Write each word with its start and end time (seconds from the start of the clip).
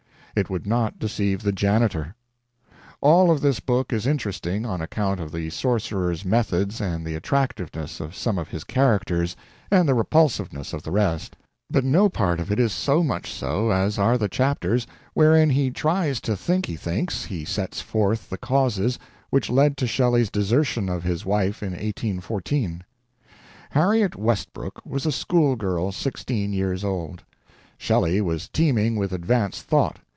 It 0.33 0.49
would 0.49 0.65
not 0.65 0.97
deceive 0.97 1.43
the 1.43 1.51
janitor. 1.51 2.15
All 3.01 3.29
of 3.31 3.41
this 3.41 3.59
book 3.59 3.91
is 3.91 4.07
interesting 4.07 4.65
on 4.65 4.79
account 4.79 5.19
of 5.19 5.29
the 5.29 5.49
sorcerer's 5.49 6.23
methods 6.23 6.79
and 6.79 7.05
the 7.05 7.15
attractiveness 7.15 7.99
of 7.99 8.15
some 8.15 8.37
of 8.37 8.47
his 8.47 8.63
characters 8.63 9.35
and 9.69 9.89
the 9.89 9.93
repulsiveness 9.93 10.71
of 10.71 10.83
the 10.83 10.89
rest, 10.91 11.35
but 11.69 11.83
no 11.83 12.07
part 12.07 12.39
of 12.39 12.49
it 12.49 12.61
is 12.61 12.71
so 12.71 13.03
much 13.03 13.29
so 13.29 13.71
as 13.71 13.99
are 13.99 14.17
the 14.17 14.29
chapters 14.29 14.87
wherein 15.13 15.49
he 15.49 15.69
tries 15.69 16.21
to 16.21 16.37
think 16.37 16.65
he 16.65 16.77
thinks 16.77 17.25
he 17.25 17.43
sets 17.43 17.81
forth 17.81 18.29
the 18.29 18.37
causes 18.37 18.97
which 19.31 19.49
led 19.49 19.75
to 19.75 19.85
Shelley's 19.85 20.31
desertion 20.31 20.87
of 20.87 21.03
his 21.03 21.25
wife 21.25 21.61
in 21.61 21.71
1814. 21.71 22.85
Harriet 23.71 24.15
Westbrook 24.15 24.79
was 24.85 25.05
a 25.05 25.11
school 25.11 25.57
girl 25.57 25.91
sixteen 25.91 26.53
years 26.53 26.85
old. 26.85 27.21
Shelley 27.77 28.21
was 28.21 28.47
teeming 28.47 28.95
with 28.95 29.11
advanced 29.11 29.63
thought. 29.65 29.99